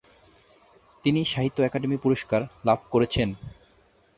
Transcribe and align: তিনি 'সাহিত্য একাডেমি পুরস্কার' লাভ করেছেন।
তিনি 1.03 1.21
'সাহিত্য 1.25 1.57
একাডেমি 1.63 1.97
পুরস্কার' 1.97 2.49
লাভ 2.65 2.79
করেছেন। 2.93 3.29